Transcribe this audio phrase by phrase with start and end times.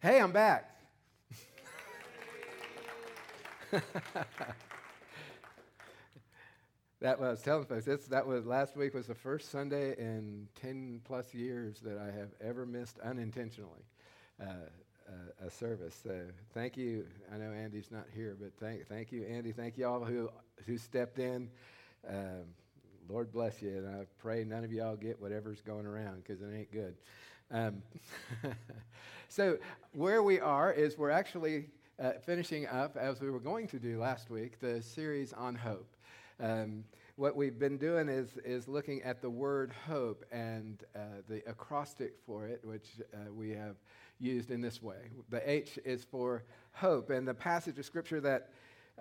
[0.00, 0.70] Hey, I'm back.
[7.00, 7.84] that was telling folks.
[7.84, 12.16] This, that was last week was the first Sunday in ten plus years that I
[12.16, 13.82] have ever missed unintentionally
[14.40, 14.44] uh,
[15.08, 15.98] uh, a service.
[16.00, 16.16] So
[16.54, 17.04] thank you.
[17.34, 19.50] I know Andy's not here, but thank thank you, Andy.
[19.50, 20.30] Thank you all who
[20.64, 21.50] who stepped in.
[22.08, 22.44] Um,
[23.08, 26.54] Lord bless you, and I pray none of y'all get whatever's going around because it
[26.54, 26.94] ain't good.
[27.50, 27.82] Um,
[29.28, 29.58] so
[29.92, 31.66] where we are is we're actually
[31.98, 35.96] uh, finishing up, as we were going to do last week, the series on hope.
[36.40, 36.84] Um,
[37.16, 42.14] what we've been doing is, is looking at the word hope and uh, the acrostic
[42.26, 43.76] for it, which uh, we have
[44.20, 45.10] used in this way.
[45.30, 48.50] The H is for hope, and the passage of scripture that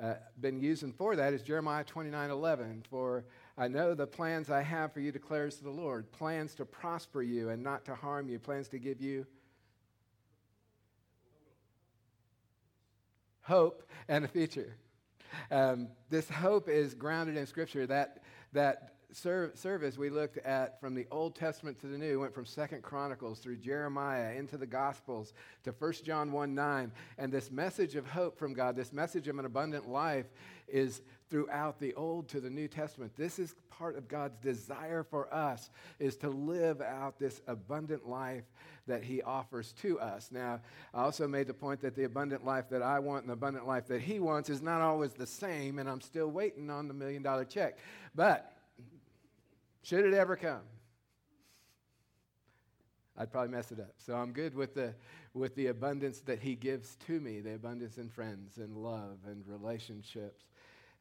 [0.02, 2.84] uh, been using for that is Jeremiah 29 11.
[2.90, 3.26] For
[3.58, 7.50] I know the plans I have for you, declares the Lord plans to prosper you
[7.50, 9.26] and not to harm you, plans to give you
[13.42, 14.76] hope and a future.
[15.50, 17.88] Um, this hope is grounded in Scripture.
[17.88, 18.22] That,
[18.54, 22.46] that ser- service we looked at from the Old Testament to the New went from
[22.46, 26.92] Second Chronicles through Jeremiah into the Gospels to 1 John 1 9.
[27.18, 30.26] And this message of hope from God, this message of an abundant life,
[30.68, 33.14] is throughout the Old to the New Testament.
[33.16, 35.70] This is part of God's desire for us
[36.00, 38.44] is to live out this abundant life
[38.88, 40.30] that he offers to us.
[40.32, 40.62] Now,
[40.94, 43.68] I also made the point that the abundant life that I want and the abundant
[43.68, 46.94] life that he wants is not always the same, and I'm still waiting on the
[46.94, 47.78] million dollar check.
[48.16, 48.57] But
[49.88, 50.64] should it ever come,
[53.18, 53.94] I'd probably mess it up.
[53.98, 54.94] So I'm good with the,
[55.34, 59.46] with the abundance that he gives to me, the abundance in friends and love and
[59.48, 60.44] relationships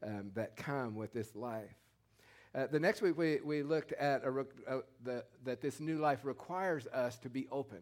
[0.05, 1.75] um, that come with this life.
[2.55, 6.21] Uh, the next week, we, we looked at a, uh, the, that this new life
[6.23, 7.81] requires us to be open,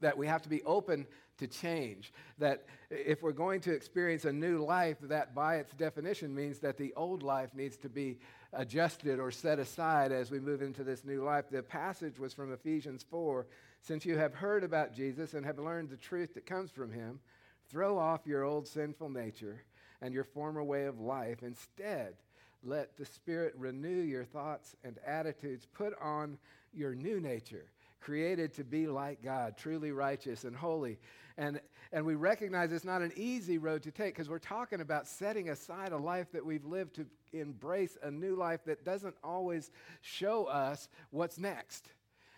[0.00, 4.32] that we have to be open to change, that if we're going to experience a
[4.32, 8.18] new life, that by its definition means that the old life needs to be
[8.56, 11.46] adjusted or set aside as we move into this new life.
[11.50, 13.46] The passage was from Ephesians 4
[13.82, 17.20] Since you have heard about Jesus and have learned the truth that comes from him,
[17.68, 19.64] throw off your old sinful nature
[20.00, 21.42] and your former way of life.
[21.42, 22.14] Instead,
[22.62, 25.66] let the Spirit renew your thoughts and attitudes.
[25.74, 26.38] Put on
[26.72, 27.66] your new nature,
[28.00, 30.98] created to be like God, truly righteous and holy.
[31.36, 31.60] And,
[31.92, 35.48] and we recognize it's not an easy road to take because we're talking about setting
[35.48, 40.44] aside a life that we've lived to embrace a new life that doesn't always show
[40.44, 41.88] us what's next.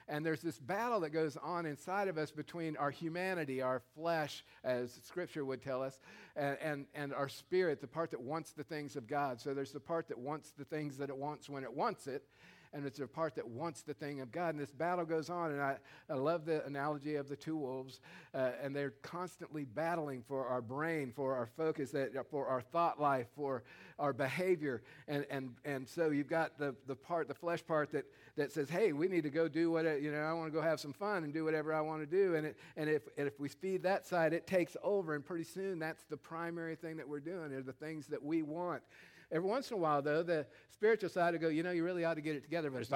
[0.09, 4.45] And there's this battle that goes on inside of us between our humanity, our flesh,
[4.63, 5.99] as Scripture would tell us,
[6.37, 9.41] and, and, and our spirit, the part that wants the things of God.
[9.41, 12.23] So there's the part that wants the things that it wants when it wants it,
[12.73, 14.55] and it's a part that wants the thing of God.
[14.55, 15.53] And this battle goes on.
[15.53, 15.77] And I,
[16.11, 18.01] I love the analogy of the two wolves,
[18.35, 23.01] uh, and they're constantly battling for our brain, for our focus, that, for our thought
[23.01, 23.63] life, for
[23.99, 24.83] our behavior.
[25.09, 28.05] And, and, and so you've got the, the part, the flesh part that,
[28.37, 30.61] that says, hey, we need to go do what, you know, I want to go
[30.61, 32.35] have some fun and do whatever I want to do.
[32.35, 35.15] And, it, and, if, and if we feed that side, it takes over.
[35.15, 38.43] And pretty soon that's the primary thing that we're doing, are the things that we
[38.43, 38.83] want.
[39.33, 42.05] Every once in a while, though, the spiritual side will go, you know, you really
[42.05, 42.91] ought to get it together, but it's,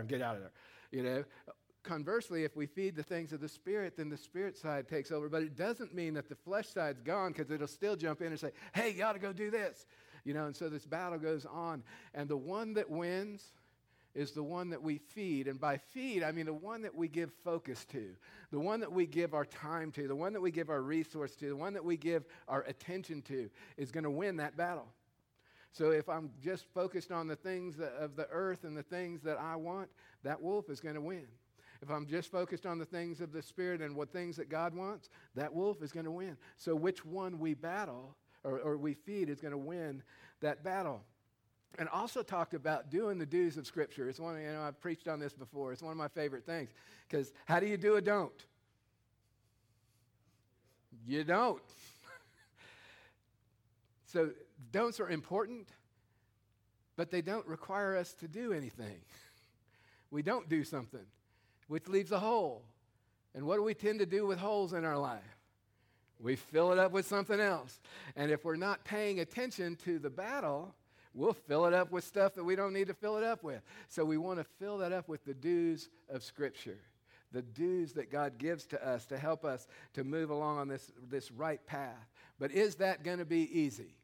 [0.00, 0.52] and get out of there.
[0.90, 1.24] You know,
[1.82, 5.28] conversely, if we feed the things of the Spirit, then the Spirit side takes over.
[5.28, 8.38] But it doesn't mean that the flesh side's gone because it'll still jump in and
[8.38, 9.86] say, hey, you ought to go do this.
[10.24, 11.84] You know, and so this battle goes on.
[12.12, 13.52] And the one that wins
[14.16, 15.46] is the one that we feed.
[15.46, 18.16] And by feed, I mean the one that we give focus to,
[18.50, 21.36] the one that we give our time to, the one that we give our resource
[21.36, 24.88] to, the one that we give our attention to is going to win that battle.
[25.76, 29.38] So if I'm just focused on the things of the earth and the things that
[29.38, 29.90] I want,
[30.22, 31.26] that wolf is going to win.
[31.82, 34.74] If I'm just focused on the things of the Spirit and what things that God
[34.74, 36.38] wants, that wolf is going to win.
[36.56, 40.02] So which one we battle or, or we feed is going to win
[40.40, 41.02] that battle.
[41.78, 44.08] And also talked about doing the do's of Scripture.
[44.08, 45.74] It's one, you know, I've preached on this before.
[45.74, 46.70] It's one of my favorite things.
[47.06, 48.46] Because how do you do a don't?
[51.06, 51.60] You don't.
[54.06, 54.30] so
[54.72, 55.68] don'ts are important,
[56.96, 59.00] but they don't require us to do anything.
[60.08, 61.04] We don't do something,
[61.66, 62.62] which leaves a hole.
[63.34, 65.36] And what do we tend to do with holes in our life?
[66.18, 67.80] We fill it up with something else.
[68.14, 70.74] And if we're not paying attention to the battle,
[71.12, 73.60] we'll fill it up with stuff that we don't need to fill it up with.
[73.88, 76.78] So we want to fill that up with the do's of Scripture,
[77.32, 80.90] the do's that God gives to us to help us to move along on this,
[81.10, 82.08] this right path.
[82.38, 83.96] But is that going to be easy?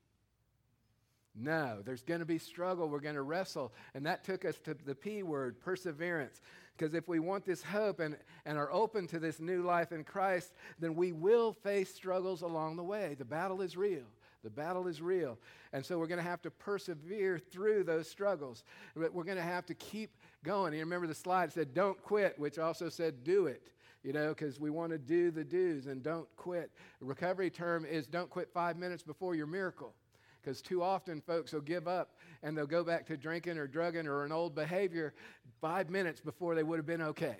[1.34, 2.88] No, there's going to be struggle.
[2.88, 3.72] We're going to wrestle.
[3.94, 6.42] And that took us to the P word, perseverance.
[6.76, 10.04] Because if we want this hope and, and are open to this new life in
[10.04, 13.14] Christ, then we will face struggles along the way.
[13.18, 14.04] The battle is real.
[14.42, 15.38] The battle is real.
[15.72, 18.64] And so we're going to have to persevere through those struggles.
[18.94, 20.74] But We're going to have to keep going.
[20.74, 23.68] You remember the slide said, don't quit, which also said, do it.
[24.02, 26.72] You know, because we want to do the do's and don't quit.
[27.00, 29.94] Recovery term is don't quit five minutes before your miracle
[30.42, 34.06] because too often folks will give up and they'll go back to drinking or drugging
[34.06, 35.14] or an old behavior
[35.60, 37.36] five minutes before they would have been okay.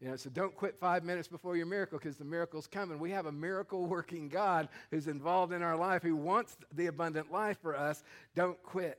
[0.00, 2.98] You know, so don't quit five minutes before your miracle because the miracle's coming.
[2.98, 7.30] We have a miracle working God who's involved in our life, who wants the abundant
[7.30, 8.02] life for us.
[8.34, 8.98] Don't quit.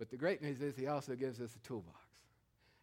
[0.00, 1.96] But the great news is, He also gives us a toolbox.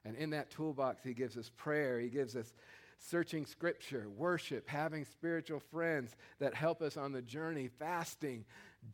[0.06, 2.54] And in that toolbox, He gives us prayer, He gives us
[3.00, 8.46] searching scripture, worship, having spiritual friends that help us on the journey, fasting,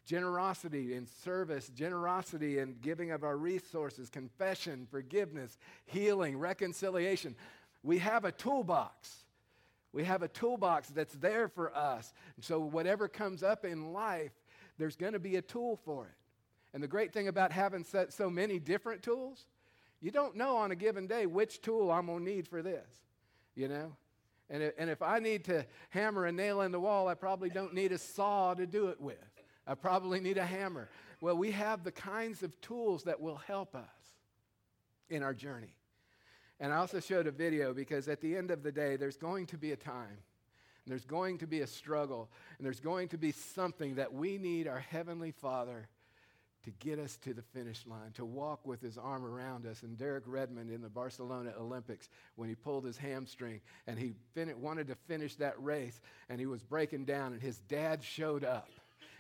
[0.06, 7.36] generosity in service, generosity in giving of our resources, confession, forgiveness, healing, reconciliation.
[7.84, 9.26] We have a toolbox.
[9.94, 12.14] We have a toolbox that's there for us.
[12.42, 14.34] So, whatever comes up in life,
[14.78, 16.18] there's going to be a tool for it.
[16.74, 19.46] And the great thing about having so many different tools,
[20.02, 22.86] you don't know on a given day which tool I'm going to need for this,
[23.56, 23.96] you know?
[24.50, 27.50] And if, and if I need to hammer a nail in the wall, I probably
[27.50, 29.35] don't need a saw to do it with.
[29.68, 30.90] I probably need a hammer.
[31.22, 33.84] Well, we have the kinds of tools that will help us
[35.10, 35.76] in our journey.
[36.60, 39.48] And I also showed a video because at the end of the day, there's going
[39.48, 40.18] to be a time,
[40.88, 44.68] there's going to be a struggle, and there's going to be something that we need
[44.68, 45.88] our Heavenly Father
[46.64, 49.84] to get us to the finish line, to walk with his arm around us.
[49.84, 54.60] And Derek Redmond in the Barcelona Olympics, when he pulled his hamstring and he fin-
[54.60, 58.70] wanted to finish that race, and he was breaking down, and his dad showed up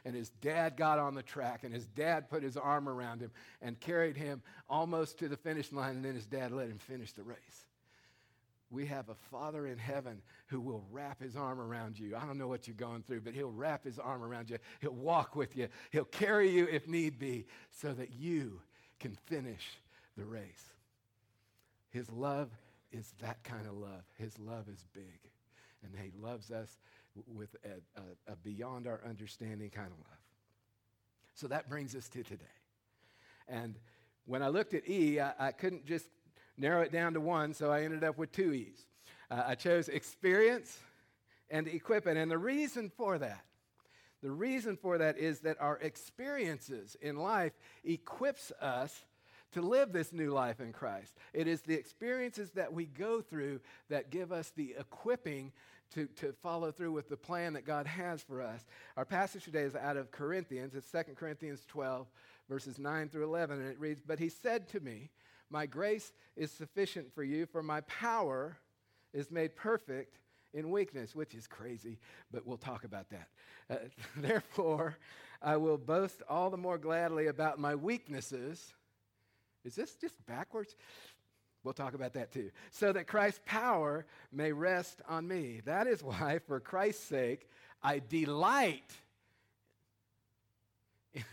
[0.05, 3.31] and his dad got on the track, and his dad put his arm around him
[3.61, 7.11] and carried him almost to the finish line, and then his dad let him finish
[7.11, 7.65] the race.
[8.69, 12.15] We have a Father in heaven who will wrap his arm around you.
[12.15, 14.57] I don't know what you're going through, but he'll wrap his arm around you.
[14.81, 15.69] He'll walk with you.
[15.91, 18.61] He'll carry you if need be so that you
[18.99, 19.77] can finish
[20.17, 20.65] the race.
[21.89, 22.49] His love
[22.91, 24.03] is that kind of love.
[24.17, 25.19] His love is big,
[25.83, 26.77] and he loves us
[27.27, 30.19] with a, a, a beyond our understanding kind of love.
[31.35, 32.45] So that brings us to today.
[33.47, 33.75] And
[34.25, 36.07] when I looked at E, I, I couldn't just
[36.57, 38.85] narrow it down to one, so I ended up with two E's.
[39.29, 40.79] Uh, I chose experience
[41.50, 42.17] and equipment.
[42.17, 43.44] And the reason for that,
[44.23, 47.53] the reason for that is that our experiences in life
[47.83, 49.06] equips us
[49.51, 51.15] to live this new life in Christ.
[51.33, 55.53] It is the experiences that we go through that give us the equipping
[55.93, 58.65] to, to follow through with the plan that God has for us.
[58.97, 60.75] Our passage today is out of Corinthians.
[60.75, 62.07] It's 2 Corinthians 12,
[62.49, 65.09] verses 9 through 11, and it reads But he said to me,
[65.49, 68.57] My grace is sufficient for you, for my power
[69.13, 70.19] is made perfect
[70.53, 71.99] in weakness, which is crazy,
[72.31, 73.27] but we'll talk about that.
[73.69, 73.75] Uh,
[74.17, 74.97] Therefore,
[75.41, 78.73] I will boast all the more gladly about my weaknesses.
[79.63, 80.75] Is this just backwards?
[81.65, 82.51] We'll talk about that too.
[82.69, 85.62] So that Christ's power may rest on me.
[85.65, 87.50] That is why, for Christ's sake,
[87.81, 88.94] I delight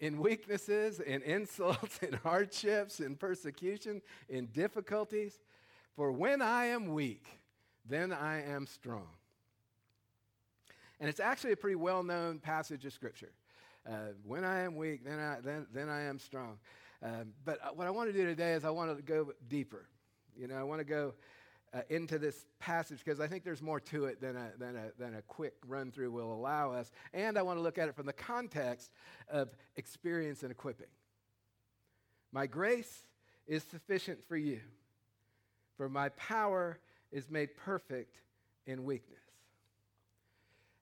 [0.00, 5.38] in weaknesses, in insults, in hardships, in persecution, in difficulties.
[5.94, 7.26] For when I am weak,
[7.88, 9.06] then I am strong.
[10.98, 13.30] And it's actually a pretty well known passage of Scripture.
[13.88, 16.58] Uh, when I am weak, then I, then, then I am strong.
[17.02, 19.88] Um, but uh, what I want to do today is I want to go deeper.
[20.36, 21.14] You know, I want to go
[21.72, 24.90] uh, into this passage because I think there's more to it than a, than, a,
[24.98, 26.90] than a quick run through will allow us.
[27.14, 28.90] And I want to look at it from the context
[29.30, 30.88] of experience and equipping.
[32.32, 33.06] My grace
[33.46, 34.60] is sufficient for you,
[35.76, 36.78] for my power
[37.10, 38.20] is made perfect
[38.66, 39.18] in weakness.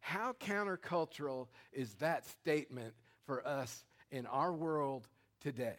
[0.01, 2.95] How countercultural is that statement
[3.27, 5.07] for us in our world
[5.41, 5.77] today?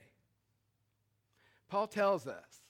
[1.70, 2.64] Paul tells us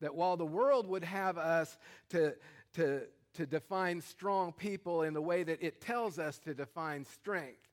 [0.00, 1.76] that while the world would have us
[2.10, 2.34] to,
[2.74, 3.02] to,
[3.34, 7.68] to define strong people in the way that it tells us to define strength,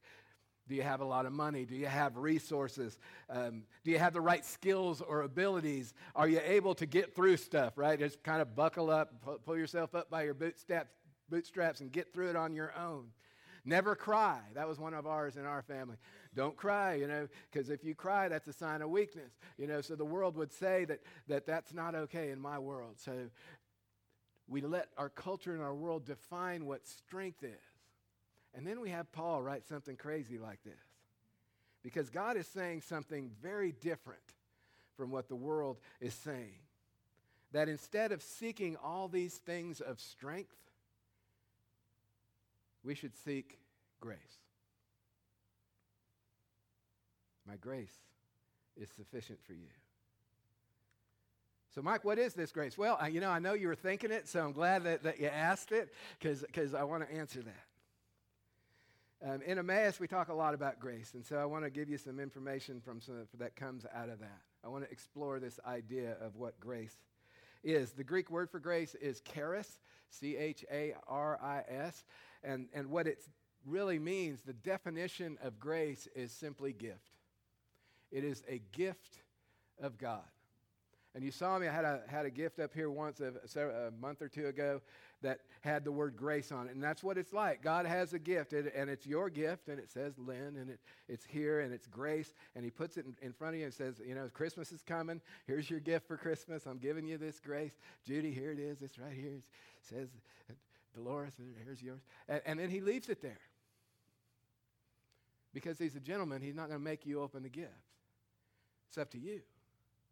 [0.67, 1.63] do you have a lot of money?
[1.65, 2.97] Do you have resources?
[3.29, 5.93] Um, do you have the right skills or abilities?
[6.15, 7.99] Are you able to get through stuff, right?
[7.99, 9.13] Just kind of buckle up,
[9.45, 10.89] pull yourself up by your bootstraps,
[11.29, 13.09] bootstraps and get through it on your own.
[13.65, 14.39] Never cry.
[14.53, 15.97] That was one of ours in our family.
[16.35, 19.81] Don't cry, you know, because if you cry, that's a sign of weakness, you know.
[19.81, 22.93] So the world would say that, that that's not okay in my world.
[22.97, 23.13] So
[24.47, 27.49] we let our culture and our world define what strength is.
[28.53, 30.73] And then we have Paul write something crazy like this.
[31.81, 34.21] Because God is saying something very different
[34.95, 36.59] from what the world is saying.
[37.55, 40.55] that instead of seeking all these things of strength,
[42.85, 43.57] we should seek
[43.99, 44.17] grace.
[47.47, 47.93] My grace
[48.77, 49.69] is sufficient for you.
[51.73, 52.77] So, Mike, what is this grace?
[52.77, 55.27] Well, you know, I know you were thinking it, so I'm glad that, that you
[55.27, 57.65] asked it because I want to answer that.
[59.29, 61.89] Um, in Emmaus, we talk a lot about grace, and so I want to give
[61.89, 64.41] you some information from some, that comes out of that.
[64.63, 66.95] I want to explore this idea of what grace
[67.65, 67.91] is.
[67.91, 69.79] The Greek word for grace is charis,
[70.09, 72.05] C H A R I S,
[72.43, 73.19] and, and what it
[73.65, 77.11] really means, the definition of grace is simply gift.
[78.11, 79.19] It is a gift
[79.81, 80.21] of God.
[81.15, 83.91] And you saw me, I had a, had a gift up here once a, a
[83.99, 84.81] month or two ago
[85.21, 86.75] that had the word grace on it.
[86.75, 87.61] And that's what it's like.
[87.61, 91.25] God has a gift, and it's your gift, and it says Lynn, and it, it's
[91.25, 92.33] here, and it's grace.
[92.55, 94.81] And He puts it in, in, front of you and says, You know, Christmas is
[94.81, 95.21] coming.
[95.47, 96.65] Here's your gift for Christmas.
[96.65, 97.73] I'm giving you this grace.
[98.05, 98.81] Judy, here it is.
[98.81, 99.37] It's right here.
[99.37, 99.43] It
[99.81, 100.09] says,
[100.95, 102.01] Dolores, here's yours.
[102.27, 103.39] And, and then He leaves it there.
[105.53, 107.71] Because He's a gentleman, He's not going to make you open the gift.
[108.89, 109.41] It's up to you.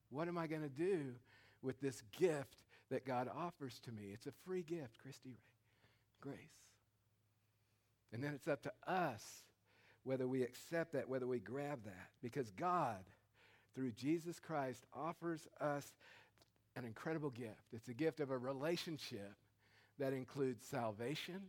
[0.09, 1.13] What am I going to do
[1.61, 2.57] with this gift
[2.93, 4.11] that God offers to me?
[4.13, 5.37] It's a free gift, Christy Ray.
[6.21, 6.37] Grace.
[8.13, 9.21] And then it's up to us
[10.03, 12.09] whether we accept that, whether we grab that.
[12.21, 13.03] Because God,
[13.75, 15.91] through Jesus Christ, offers us
[16.77, 17.73] an incredible gift.
[17.73, 19.33] It's a gift of a relationship
[19.99, 21.41] that includes salvation.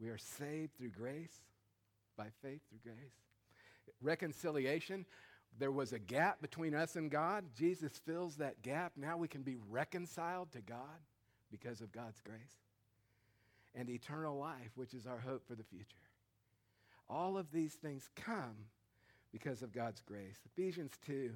[0.00, 1.34] We are saved through grace,
[2.16, 3.12] by faith through grace.
[4.00, 5.04] Reconciliation.
[5.58, 7.44] There was a gap between us and God.
[7.56, 8.92] Jesus fills that gap.
[8.96, 10.78] Now we can be reconciled to God
[11.50, 12.56] because of God's grace.
[13.74, 15.96] And eternal life, which is our hope for the future.
[17.08, 18.56] All of these things come
[19.32, 20.38] because of God's grace.
[20.46, 21.32] Ephesians 2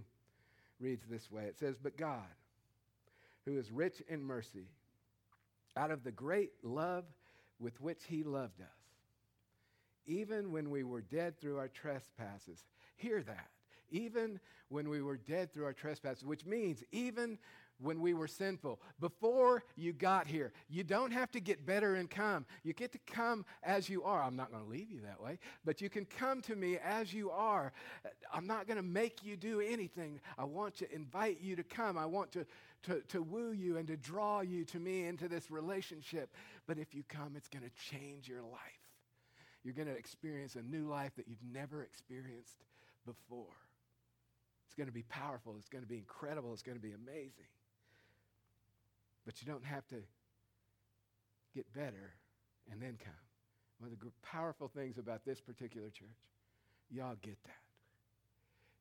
[0.80, 2.22] reads this way it says, But God,
[3.44, 4.68] who is rich in mercy,
[5.76, 7.04] out of the great love
[7.58, 8.68] with which he loved us,
[10.06, 12.64] even when we were dead through our trespasses,
[12.96, 13.50] hear that
[13.94, 17.38] even when we were dead through our trespasses, which means even
[17.80, 20.52] when we were sinful, before you got here.
[20.68, 22.46] You don't have to get better and come.
[22.62, 24.22] You get to come as you are.
[24.22, 27.12] I'm not going to leave you that way, but you can come to me as
[27.12, 27.72] you are.
[28.32, 30.20] I'm not going to make you do anything.
[30.38, 31.98] I want to invite you to come.
[31.98, 32.46] I want to,
[32.84, 36.30] to, to woo you and to draw you to me into this relationship.
[36.66, 38.60] But if you come, it's going to change your life.
[39.64, 42.64] You're going to experience a new life that you've never experienced
[43.04, 43.63] before.
[44.74, 45.54] It's going to be powerful.
[45.56, 46.52] It's going to be incredible.
[46.52, 47.46] It's going to be amazing.
[49.24, 49.98] But you don't have to
[51.54, 52.14] get better
[52.72, 53.14] and then come.
[53.78, 56.08] One of the powerful things about this particular church,
[56.90, 57.62] y'all get that.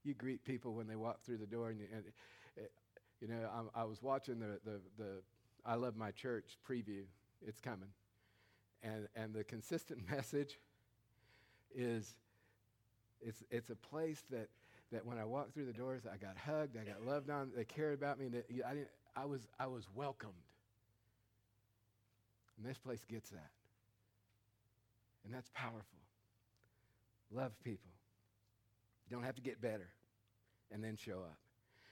[0.03, 2.03] You greet people when they walk through the door, and, you, and
[2.57, 2.71] it,
[3.21, 5.09] you know, I'm, i was watching the, the, the
[5.63, 7.03] I Love My Church preview.
[7.45, 7.89] It's coming.
[8.81, 10.57] And, and the consistent message
[11.75, 12.15] is
[13.21, 14.49] it's, it's a place that
[14.93, 17.65] that when I walked through the doors, I got hugged, I got loved on, they
[17.65, 20.33] cared about me, and that I, didn't, I, was, I was welcomed.
[22.57, 23.49] And this place gets that.
[25.25, 25.99] And that's powerful.
[27.31, 27.91] Love people.
[29.09, 29.89] You don't have to get better
[30.71, 31.37] and then show up.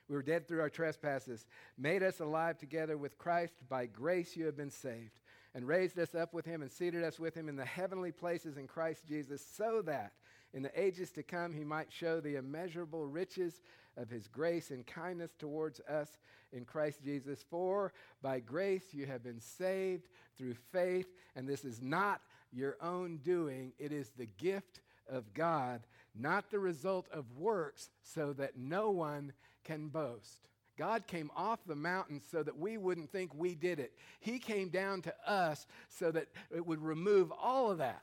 [0.07, 1.45] We were dead through our trespasses,
[1.77, 3.53] made us alive together with Christ.
[3.69, 5.19] By grace you have been saved,
[5.55, 8.57] and raised us up with him and seated us with him in the heavenly places
[8.57, 10.11] in Christ Jesus, so that
[10.53, 13.61] in the ages to come, he might show the immeasurable riches
[13.97, 16.17] of his grace and kindness towards us
[16.51, 17.43] in Christ Jesus.
[17.49, 23.17] For by grace you have been saved through faith, and this is not your own
[23.23, 25.81] doing, it is the gift of God,
[26.13, 30.47] not the result of works, so that no one can boast.
[30.77, 33.93] God came off the mountain so that we wouldn't think we did it.
[34.19, 38.01] He came down to us so that it would remove all of that.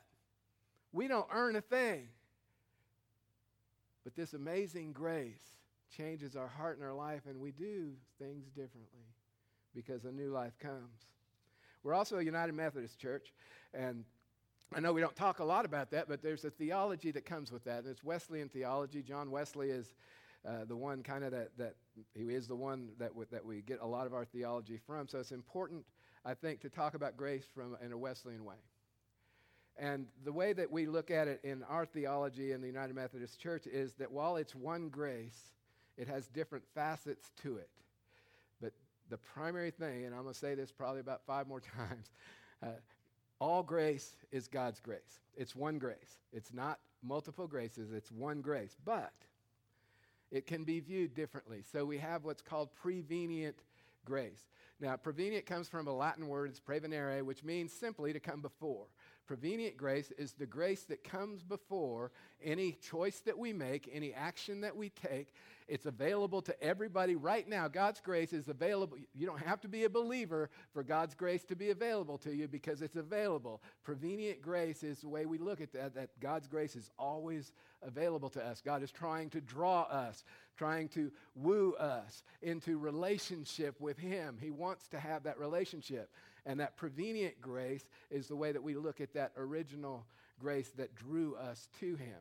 [0.92, 2.08] We don't earn a thing.
[4.08, 5.58] But this amazing grace
[5.94, 9.04] changes our heart and our life, and we do things differently
[9.74, 11.08] because a new life comes.
[11.82, 13.34] We're also a United Methodist church,
[13.74, 14.06] and
[14.74, 17.52] I know we don't talk a lot about that, but there's a theology that comes
[17.52, 19.02] with that, and it's Wesleyan theology.
[19.02, 19.92] John Wesley is
[20.48, 21.74] uh, the one kind of that, that
[22.14, 25.06] he is the one that, w- that we get a lot of our theology from.
[25.06, 25.84] So it's important,
[26.24, 28.56] I think, to talk about grace from in a Wesleyan way.
[29.78, 33.38] And the way that we look at it in our theology in the United Methodist
[33.40, 35.52] Church is that while it's one grace,
[35.96, 37.70] it has different facets to it.
[38.60, 38.72] But
[39.08, 42.10] the primary thing, and I'm going to say this probably about five more times,
[42.62, 42.70] uh,
[43.38, 45.20] all grace is God's grace.
[45.36, 46.18] It's one grace.
[46.32, 48.76] It's not multiple graces, it's one grace.
[48.84, 49.12] But
[50.32, 51.62] it can be viewed differently.
[51.72, 53.56] So we have what's called prevenient
[54.08, 54.48] grace.
[54.80, 58.86] Now, prevenient comes from a Latin word, it's prevenire, which means simply to come before.
[59.26, 62.12] Prevenient grace is the grace that comes before
[62.42, 65.34] any choice that we make, any action that we take.
[65.68, 67.68] It's available to everybody right now.
[67.68, 68.96] God's grace is available.
[69.14, 72.48] You don't have to be a believer for God's grace to be available to you
[72.48, 73.62] because it's available.
[73.84, 78.30] Prevenient grace is the way we look at that, that God's grace is always available
[78.30, 78.62] to us.
[78.64, 80.24] God is trying to draw us,
[80.58, 84.36] trying to woo us into relationship with Him.
[84.40, 86.10] He wants to have that relationship.
[86.44, 90.06] And that prevenient grace is the way that we look at that original
[90.40, 92.18] grace that drew us to Him.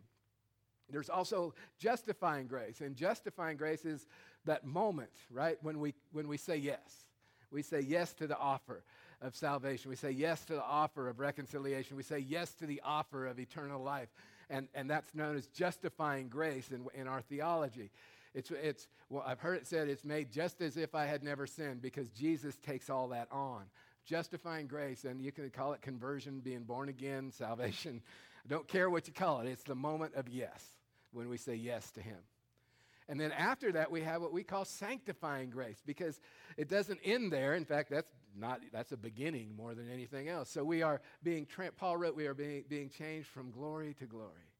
[0.89, 2.81] There's also justifying grace.
[2.81, 4.05] And justifying grace is
[4.45, 7.07] that moment, right, when we, when we say yes.
[7.51, 8.83] We say yes to the offer
[9.21, 9.89] of salvation.
[9.89, 11.97] We say yes to the offer of reconciliation.
[11.97, 14.09] We say yes to the offer of eternal life.
[14.49, 17.91] And, and that's known as justifying grace in, in our theology.
[18.37, 21.47] It's, it's, well, I've heard it said it's made just as if I had never
[21.47, 23.63] sinned because Jesus takes all that on.
[24.05, 27.99] Justifying grace, and you can call it conversion, being born again, salvation.
[28.45, 30.63] I don't care what you call it, it's the moment of yes
[31.11, 32.19] when we say yes to Him.
[33.09, 36.19] And then after that, we have what we call sanctifying grace because
[36.57, 37.55] it doesn't end there.
[37.55, 40.51] In fact, that's not that's a beginning more than anything else.
[40.51, 44.51] So we are being Paul wrote we are being, being changed from glory to glory.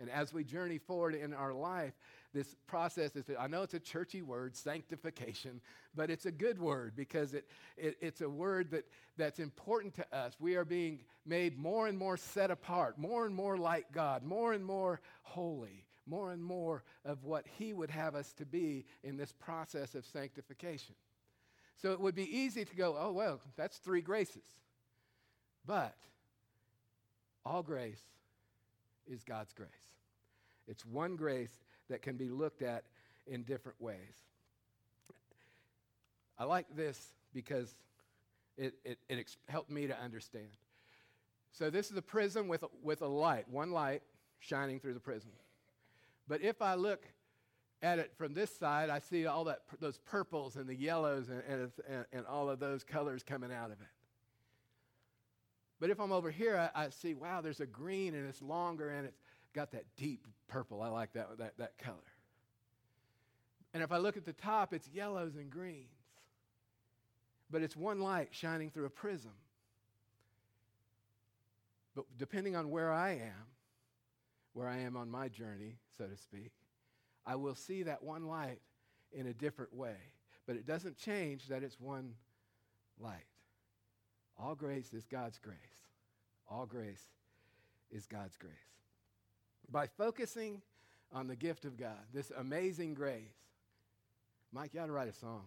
[0.00, 1.94] And as we journey forward in our life,
[2.34, 5.60] this process is, I know it's a churchy word, sanctification,
[5.94, 7.46] but it's a good word because it,
[7.78, 8.84] it, it's a word that,
[9.16, 10.34] that's important to us.
[10.40, 14.52] We are being made more and more set apart, more and more like God, more
[14.52, 19.16] and more holy more and more of what He would have us to be in
[19.16, 20.94] this process of sanctification.
[21.76, 24.44] So it would be easy to go, oh, well, that's three graces.
[25.66, 25.96] But
[27.44, 28.02] all grace
[29.06, 29.68] is God's grace.
[30.66, 32.84] It's one grace that can be looked at
[33.26, 33.98] in different ways.
[36.38, 37.74] I like this because
[38.56, 40.48] it, it, it ex- helped me to understand.
[41.52, 44.02] So, this is a prism with, with a light, one light
[44.40, 45.30] shining through the prism.
[46.26, 47.06] But if I look
[47.82, 51.42] at it from this side, I see all that those purples and the yellows and,
[51.88, 53.88] and, and all of those colors coming out of it.
[55.80, 58.88] But if I'm over here, I, I, see, wow, there's a green and it's longer
[58.90, 59.18] and it's
[59.54, 60.82] got that deep purple.
[60.82, 61.96] I like that, that, that color.
[63.72, 65.88] And if I look at the top, it's yellows and greens.
[67.50, 69.32] But it's one light shining through a prism.
[71.94, 73.46] But depending on where I am,
[74.52, 76.52] where I am on my journey, so to speak,
[77.26, 78.60] I will see that one light
[79.12, 79.96] in a different way.
[80.46, 82.14] But it doesn't change that it's one
[83.00, 83.26] light.
[84.38, 85.56] All grace is God's grace.
[86.48, 87.02] All grace
[87.90, 88.52] is God's grace.
[89.70, 90.62] By focusing
[91.12, 93.34] on the gift of God, this amazing grace,
[94.52, 95.44] Mike, you ought to write a song.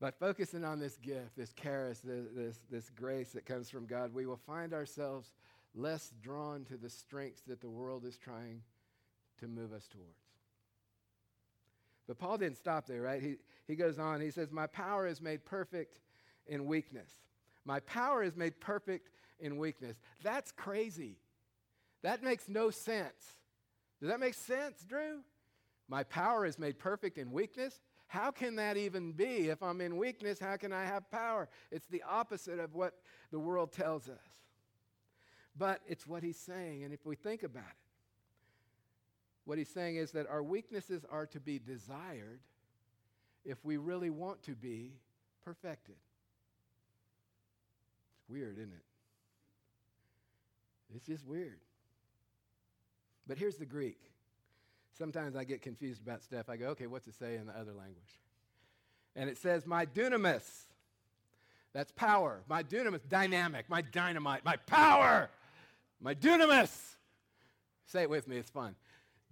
[0.00, 4.14] By focusing on this gift, this charis, this, this, this, grace that comes from God,
[4.14, 5.32] we will find ourselves
[5.74, 8.62] less drawn to the strengths that the world is trying
[9.40, 10.28] to move us towards.
[12.06, 13.20] But Paul didn't stop there, right?
[13.20, 14.20] He, he goes on.
[14.20, 15.98] He says, My power is made perfect
[16.46, 17.10] in weakness.
[17.68, 19.98] My power is made perfect in weakness.
[20.22, 21.18] That's crazy.
[22.02, 23.36] That makes no sense.
[24.00, 25.18] Does that make sense, Drew?
[25.86, 27.78] My power is made perfect in weakness.
[28.06, 29.50] How can that even be?
[29.50, 31.46] If I'm in weakness, how can I have power?
[31.70, 32.94] It's the opposite of what
[33.30, 34.24] the world tells us.
[35.54, 36.84] But it's what he's saying.
[36.84, 37.76] And if we think about it,
[39.44, 42.40] what he's saying is that our weaknesses are to be desired
[43.44, 44.94] if we really want to be
[45.44, 45.96] perfected.
[48.28, 48.84] Weird, isn't it?
[50.94, 51.60] It's just weird.
[53.26, 53.98] But here's the Greek
[54.98, 56.48] Sometimes I get confused about stuff.
[56.48, 58.18] I go, okay, what's it say in the other language?
[59.14, 60.42] And it says, my dunamis.
[61.72, 62.40] That's power.
[62.48, 65.30] My dunamis, dynamic, my dynamite, my power,
[66.00, 66.76] my dunamis.
[67.86, 68.74] Say it with me, it's fun.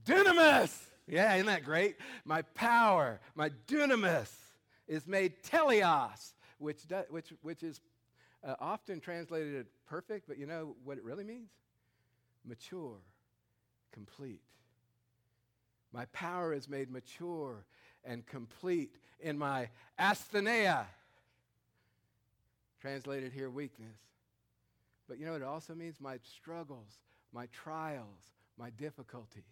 [0.04, 0.72] Dunamis.
[1.08, 1.96] Yeah, isn't that great?
[2.24, 4.30] My power, my dunamis
[4.86, 7.80] is made teleos, which, do, which, which is
[8.46, 11.50] uh, often translated perfect, but you know what it really means?
[12.44, 12.98] Mature,
[13.92, 14.40] complete.
[15.92, 17.64] My power is made mature
[18.04, 20.84] and complete in my asthenia.
[22.80, 23.98] Translated here, weakness.
[25.08, 27.00] But you know, what it also means my struggles,
[27.32, 29.42] my trials, my difficulties.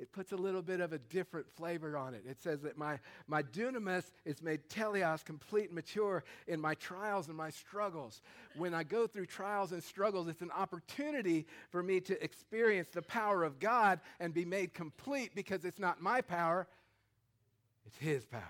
[0.00, 2.22] It puts a little bit of a different flavor on it.
[2.26, 7.28] It says that my, my dunamis is made teleos, complete and mature in my trials
[7.28, 8.22] and my struggles.
[8.56, 13.02] When I go through trials and struggles, it's an opportunity for me to experience the
[13.02, 16.66] power of God and be made complete because it's not my power,
[17.86, 18.42] it's His power.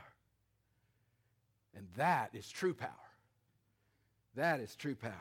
[1.76, 2.90] And that is true power.
[4.36, 5.12] That is true power.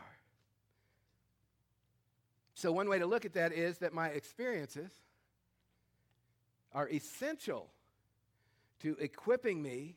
[2.53, 4.91] So, one way to look at that is that my experiences
[6.73, 7.69] are essential
[8.82, 9.95] to equipping me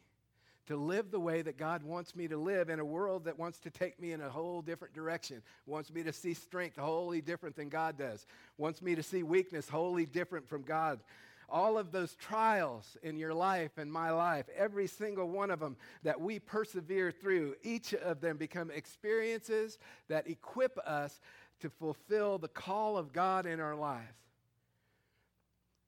[0.66, 3.58] to live the way that God wants me to live in a world that wants
[3.60, 7.56] to take me in a whole different direction, wants me to see strength wholly different
[7.56, 8.26] than God does,
[8.58, 11.00] wants me to see weakness wholly different from God.
[11.48, 15.76] All of those trials in your life and my life, every single one of them
[16.04, 21.20] that we persevere through, each of them become experiences that equip us
[21.60, 24.16] to fulfill the call of God in our lives.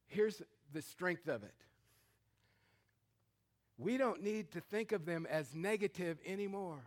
[0.08, 1.54] Here's the strength of it.
[3.78, 6.82] We don't need to think of them as negative anymore.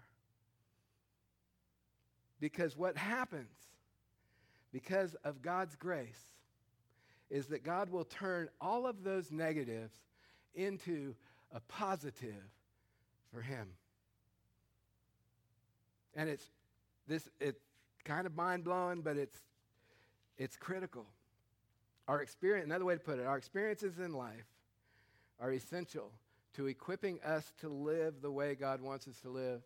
[2.40, 3.52] Because what happens,
[4.72, 6.34] because of God's grace,
[7.30, 9.94] is that God will turn all of those negatives
[10.56, 11.14] into
[11.54, 12.44] a positive
[13.34, 13.68] for Him.
[16.16, 16.46] And it's
[17.08, 17.62] this it's
[18.06, 19.38] kind of mind blowing, but it's
[20.38, 21.06] it's critical.
[22.08, 24.46] Our experience, another way to put it, our experiences in life
[25.40, 26.12] are essential
[26.54, 29.62] to equipping us to live the way God wants us to live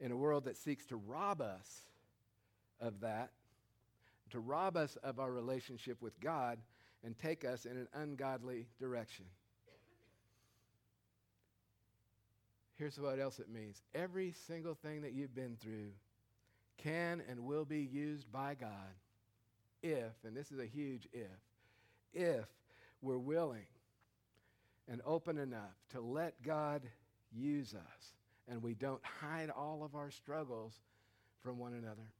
[0.00, 1.82] in a world that seeks to rob us
[2.80, 3.30] of that,
[4.30, 6.58] to rob us of our relationship with God,
[7.04, 9.26] and take us in an ungodly direction.
[12.76, 15.90] Here's what else it means every single thing that you've been through
[16.78, 18.94] can and will be used by God
[19.82, 21.26] if, and this is a huge if,
[22.12, 22.46] if
[23.02, 23.66] we're willing
[24.90, 26.82] and open enough to let God
[27.32, 28.12] use us
[28.48, 30.80] and we don't hide all of our struggles
[31.42, 32.12] from one another.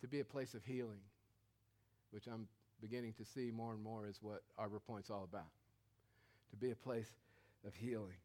[0.00, 1.00] To be a place of healing,
[2.10, 2.46] which I'm
[2.80, 5.50] beginning to see more and more is what Arbor Point's all about.
[6.50, 7.10] To be a place
[7.66, 8.16] of healing.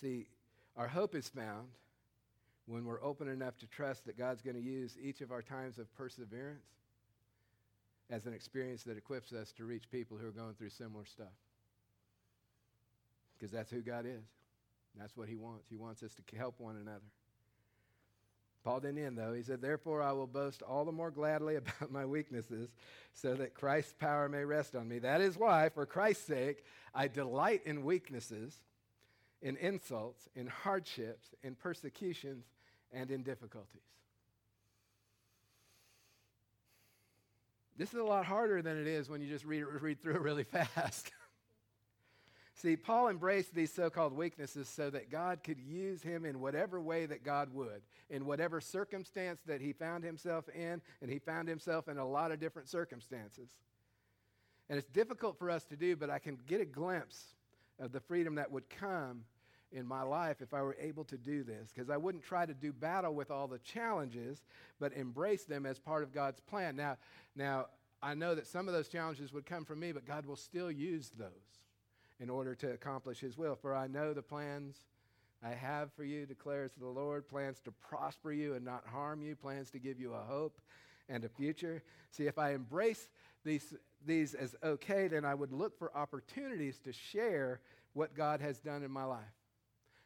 [0.00, 0.26] See,
[0.76, 1.68] our hope is found
[2.66, 5.78] when we're open enough to trust that God's going to use each of our times
[5.78, 6.64] of perseverance
[8.12, 11.32] as an experience that equips us to reach people who are going through similar stuff.
[13.36, 14.22] Because that's who God is.
[14.98, 15.64] That's what He wants.
[15.70, 17.00] He wants us to help one another.
[18.62, 19.32] Paul didn't end, though.
[19.32, 22.68] He said, Therefore, I will boast all the more gladly about my weaknesses,
[23.14, 24.98] so that Christ's power may rest on me.
[24.98, 28.54] That is why, for Christ's sake, I delight in weaknesses,
[29.40, 32.44] in insults, in hardships, in persecutions,
[32.92, 33.80] and in difficulties.
[37.76, 40.20] This is a lot harder than it is when you just read, read through it
[40.20, 41.10] really fast.
[42.54, 46.80] See, Paul embraced these so called weaknesses so that God could use him in whatever
[46.80, 51.48] way that God would, in whatever circumstance that he found himself in, and he found
[51.48, 53.50] himself in a lot of different circumstances.
[54.68, 57.34] And it's difficult for us to do, but I can get a glimpse
[57.80, 59.24] of the freedom that would come
[59.72, 62.54] in my life if I were able to do this, because I wouldn't try to
[62.54, 64.42] do battle with all the challenges,
[64.78, 66.76] but embrace them as part of God's plan.
[66.76, 66.96] Now,
[67.34, 67.66] now
[68.02, 70.70] I know that some of those challenges would come from me, but God will still
[70.70, 71.28] use those
[72.20, 73.56] in order to accomplish His will.
[73.56, 74.76] For I know the plans
[75.44, 79.34] I have for you, declares the Lord plans to prosper you and not harm you,
[79.34, 80.60] plans to give you a hope
[81.08, 81.82] and a future.
[82.10, 83.08] See, if I embrace
[83.44, 83.74] these,
[84.06, 87.60] these as okay, then I would look for opportunities to share
[87.92, 89.20] what God has done in my life.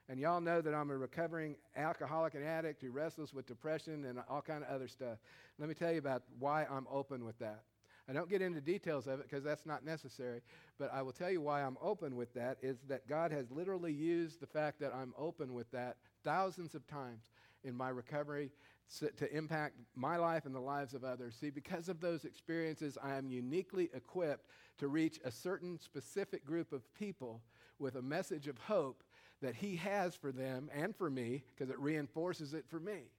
[0.08, 4.20] And y'all know that I'm a recovering alcoholic and addict who wrestles with depression and
[4.28, 5.18] all kind of other stuff.
[5.58, 7.62] Let me tell you about why I'm open with that.
[8.08, 10.42] I don't get into details of it because that's not necessary,
[10.78, 13.92] but I will tell you why I'm open with that is that God has literally
[13.92, 17.32] used the fact that I'm open with that thousands of times
[17.64, 18.52] in my recovery
[19.00, 21.34] to impact my life and the lives of others.
[21.34, 24.46] See, because of those experiences, I am uniquely equipped
[24.78, 27.42] to reach a certain specific group of people
[27.80, 29.02] with a message of hope
[29.42, 33.10] that He has for them and for me, because it reinforces it for me.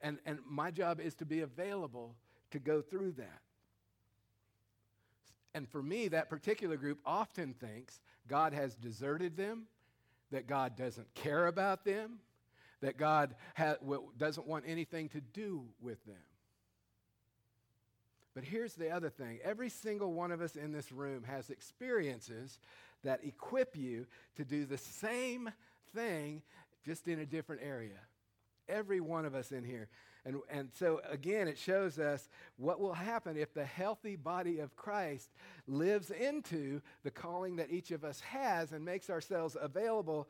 [0.00, 2.14] And, and my job is to be available
[2.50, 3.40] to go through that.
[5.54, 9.64] And for me, that particular group often thinks God has deserted them,
[10.30, 12.18] that God doesn't care about them,
[12.80, 13.76] that God ha-
[14.16, 16.16] doesn't want anything to do with them.
[18.34, 22.60] But here's the other thing every single one of us in this room has experiences
[23.04, 24.06] that equip you
[24.36, 25.50] to do the same
[25.94, 26.42] thing,
[26.84, 28.00] just in a different area.
[28.68, 29.88] Every one of us in here.
[30.24, 34.76] And, and so, again, it shows us what will happen if the healthy body of
[34.76, 35.30] Christ
[35.66, 40.28] lives into the calling that each of us has and makes ourselves available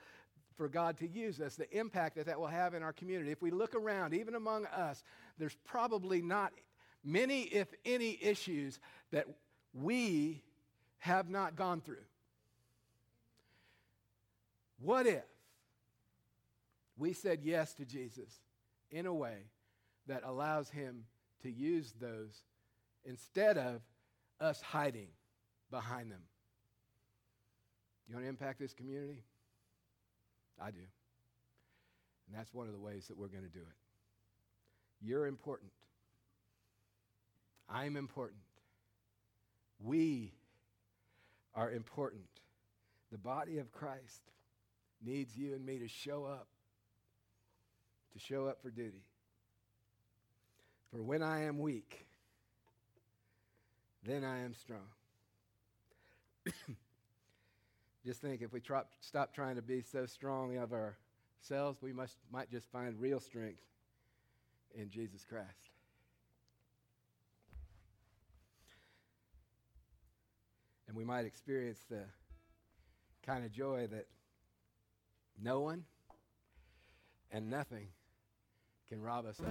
[0.57, 3.31] for God to use us, the impact that that will have in our community.
[3.31, 5.03] If we look around, even among us,
[5.39, 6.53] there's probably not
[7.05, 8.79] many, if any, issues
[9.13, 9.27] that
[9.73, 10.43] we
[10.99, 12.05] have not gone through.
[14.81, 15.25] What if
[16.97, 18.41] we said yes to Jesus
[18.91, 19.39] in a way
[20.07, 21.05] that allows him
[21.43, 22.43] to use those
[23.05, 23.81] instead of
[24.41, 25.09] us hiding
[25.71, 26.23] behind them?
[28.09, 29.23] You want to impact this community?
[30.61, 30.79] I do.
[32.27, 33.77] And that's one of the ways that we're going to do it.
[35.01, 35.71] You're important.
[37.69, 38.41] I'm important.
[39.81, 40.33] We
[41.55, 42.25] are important.
[43.13, 44.23] The body of Christ
[45.05, 46.49] needs you and me to show up,
[48.13, 49.03] to show up for duty.
[50.91, 52.07] For when I am weak,
[54.05, 54.87] then I am strong.
[58.07, 58.63] just think if we
[59.01, 63.63] stop trying to be so strong of ourselves, we must, might just find real strength
[64.75, 65.71] in Jesus Christ.
[70.87, 72.05] And we might experience the
[73.27, 74.07] kind of joy that
[75.43, 75.85] no one
[77.31, 77.89] and nothing
[78.89, 79.47] can rob us of.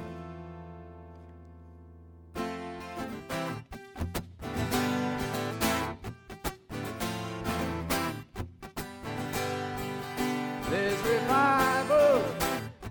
[10.70, 12.26] There's revival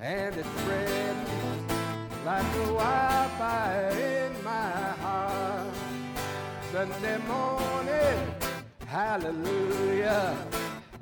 [0.01, 1.27] and it's spreading
[2.25, 4.71] like a wildfire in my
[5.03, 5.75] heart.
[6.73, 8.35] Sunday morning,
[8.87, 10.37] hallelujah,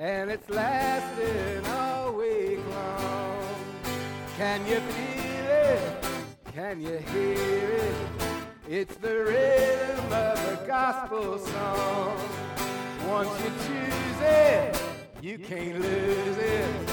[0.05, 3.43] and it's lasting all week long.
[4.37, 6.05] Can you feel it?
[6.53, 7.95] Can you hear it?
[8.69, 12.19] It's the rhythm of a gospel song.
[13.09, 14.83] Once you choose it,
[15.23, 16.91] you can't lose it.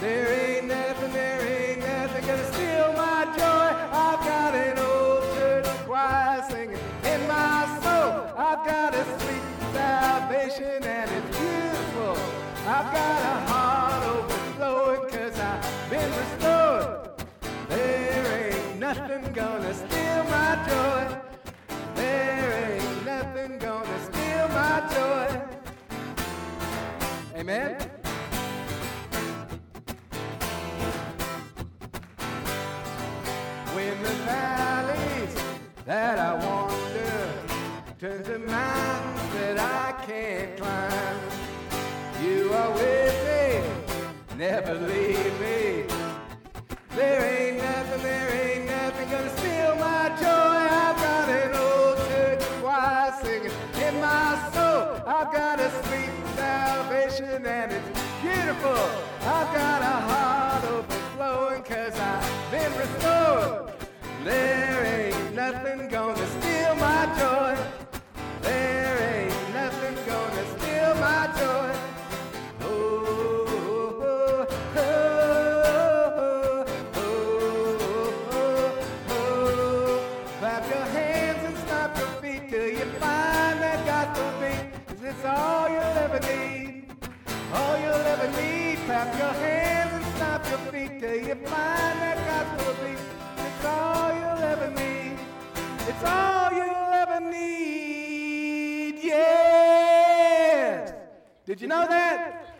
[0.00, 3.68] There ain't nothing, there ain't nothing gonna steal my joy.
[4.04, 8.34] I've got an old church choir singing in my soul.
[8.36, 12.16] I've got a sweet salvation and it's beautiful.
[12.66, 17.10] I've got a heart overflowing cause I've been restored.
[17.68, 19.99] There ain't nothing gonna steal
[86.28, 86.92] need.
[87.54, 88.78] All you'll ever need.
[88.86, 92.98] Clap your hands and stomp your feet till you find that gospel beat.
[93.46, 95.18] It's all you'll ever need.
[95.88, 98.94] It's all you'll ever need.
[99.02, 100.92] Yes.
[101.46, 102.54] Did you know that?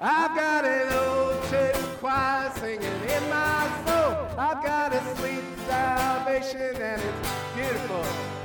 [0.00, 4.26] I've got an old church choir singing in my soul.
[4.36, 8.04] I've got a sweet salvation and it's beautiful.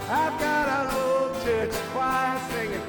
[0.09, 2.88] I've got an old church choir singing.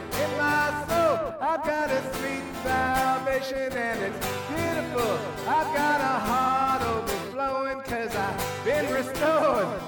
[1.42, 5.18] I've got a sweet salvation and it's beautiful.
[5.48, 9.80] I've got a heart overflowing cause I've been restored.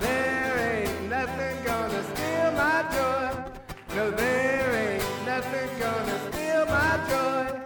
[0.00, 3.44] There ain't nothing gonna steal my joy.
[3.94, 7.60] No, there ain't nothing gonna steal my joy.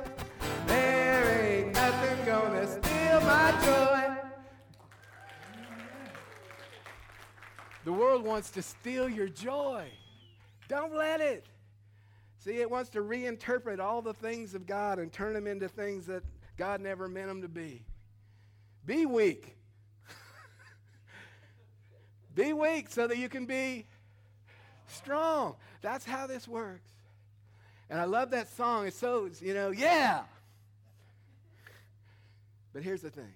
[0.66, 4.14] There ain't nothing gonna steal my joy.
[7.84, 9.86] The world wants to steal your joy.
[10.68, 11.46] Don't let it.
[12.44, 16.06] See, it wants to reinterpret all the things of God and turn them into things
[16.06, 16.24] that
[16.56, 17.84] God never meant them to be.
[18.84, 19.56] Be weak.
[22.34, 23.86] be weak so that you can be
[24.88, 25.54] strong.
[25.82, 26.90] That's how this works.
[27.88, 28.88] And I love that song.
[28.88, 30.22] It's so, you know, yeah.
[32.72, 33.34] But here's the thing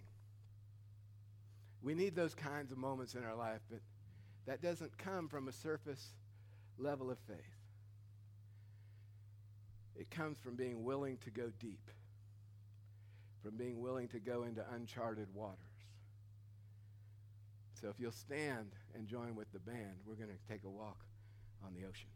[1.81, 3.79] We need those kinds of moments in our life, but
[4.47, 6.11] that doesn't come from a surface
[6.77, 7.56] level of faith.
[9.99, 11.91] It comes from being willing to go deep,
[13.43, 15.59] from being willing to go into uncharted waters.
[17.81, 20.99] So if you'll stand and join with the band, we're going to take a walk
[21.65, 22.09] on the ocean.